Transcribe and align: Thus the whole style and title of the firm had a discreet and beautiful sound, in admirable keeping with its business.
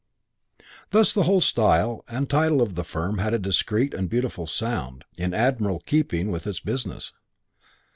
Thus 0.89 1.13
the 1.13 1.25
whole 1.25 1.41
style 1.41 2.03
and 2.07 2.27
title 2.27 2.59
of 2.63 2.73
the 2.73 2.83
firm 2.83 3.19
had 3.19 3.35
a 3.35 3.37
discreet 3.37 3.93
and 3.93 4.09
beautiful 4.09 4.47
sound, 4.47 5.03
in 5.15 5.31
admirable 5.31 5.81
keeping 5.85 6.31
with 6.31 6.47
its 6.47 6.59
business. 6.59 7.13